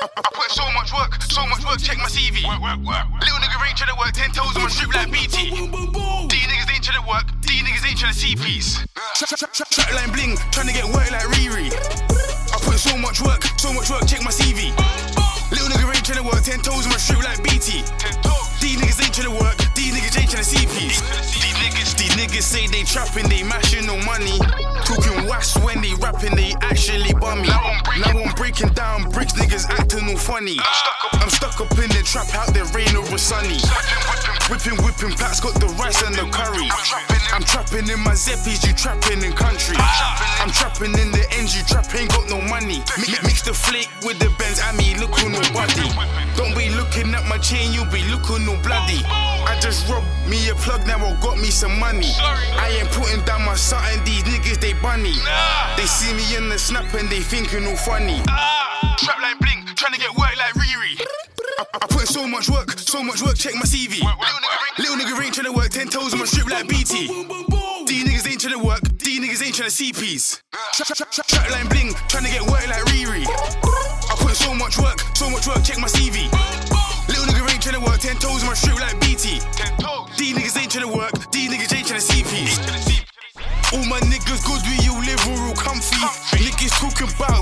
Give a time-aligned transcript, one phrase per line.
[0.00, 2.40] I, put so much work, so much work, check my CV.
[2.48, 3.04] Work, work, work.
[3.20, 5.52] Little nigga ain't trying to work, 10 toes on my strip like BT.
[5.52, 8.80] D niggas ain't trying to work, D niggas ain't trying to see peace.
[9.20, 11.68] Trapline bling, trying to get work like Riri.
[11.68, 14.72] I put so much work, so much work, check my CV.
[15.52, 17.84] Little nigga ain't trying to work, 10 toes on my strip like BT.
[18.60, 21.00] D niggas ain't trying to work, D niggas ain't trying to see peace.
[21.28, 24.19] These niggas, these niggas say they trapping, they mashing no money.
[29.80, 30.56] Acting all funny.
[31.12, 33.58] I'm stuck up in the trap, out there rain over sunny.
[34.52, 36.68] Whipping, whipping, packs got the rice and the curry.
[37.32, 39.76] I'm trapping in my zeppies, you trapping in country.
[40.42, 42.82] I'm trapping in the ends, you trap ain't got no money.
[42.98, 45.88] Mi- Mix the flake with the Benz, I mean, look on nobody.
[46.36, 49.00] Don't be looking at my chain, you be looking all bloody.
[49.06, 52.10] I just robbed me a plug, now I got me some money.
[52.20, 55.14] I ain't putting down my something, these niggas they bunny.
[55.76, 58.20] They see me in the snap and they thinking all funny.
[59.00, 59.49] Trapline bling,
[59.80, 61.00] trying to get work like Riri.
[61.56, 64.04] I, I put in so much work, so much work, check my CV.
[64.76, 67.08] Little nigga ain't trying to work, 10 toes on my strip like BT.
[67.88, 70.42] D niggas ain't trying to work, D niggas ain't trying to see peace.
[70.52, 73.24] Trapline bling, trying to get work like Riri.
[73.24, 76.28] I put in so much work, so much work, check my CV.
[77.08, 79.40] Little nigga ain't trying to work, 10 toes on my strip like BT.
[80.20, 82.60] D niggas ain't trying to work, D niggas ain't tryna see peace.
[83.72, 85.96] All my niggas good, we all live real comfy.
[86.36, 87.39] Niggas talking about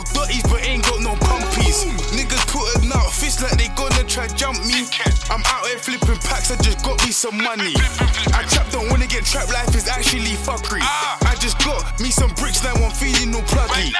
[4.18, 4.82] try jump me.
[5.30, 7.74] I'm out here flipping packs, I just got me some money.
[8.34, 10.82] I trap, don't wanna get trapped, life is actually fuckery.
[10.82, 13.94] I just got me some bricks, now I'm feeling no pluggy.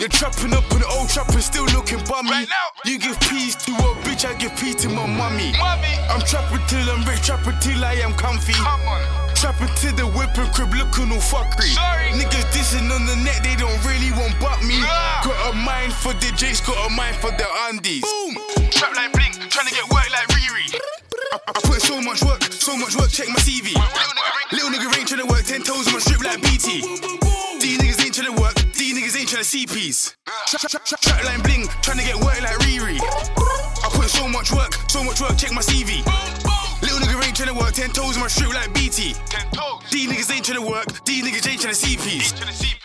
[0.00, 2.46] You're trapping up in the old trap and still looking bummy.
[2.84, 5.54] You give peace to a bitch, I give peace to my mummy.
[5.56, 8.52] I'm trapping till I'm rich, trapping till I am comfy.
[9.34, 11.72] Trapping to the whipping crib, looking all fuckery.
[12.12, 14.80] Niggas dissing on the net, they don't really want but me.
[15.24, 18.02] Got a mind for the Jakes, got a mind for the undies.
[18.02, 18.43] Boom!
[21.34, 23.74] I, put so much work, so much work, check my CV.
[24.52, 26.82] Little nigga ain't trying to work, 10 toes on my strip like BT.
[27.58, 30.14] D niggas ain't trying to work, D niggas ain't trying to see peace.
[30.26, 33.00] Trapline bling, trying to get work like Riri.
[33.02, 36.06] I put so much work, so much work, check my CV.
[36.82, 39.14] Little nigga ain't tryna work, 10 toes on my strip like BT.
[39.90, 42.83] D niggas ain't tryna work, D niggas ain't tryna see peace.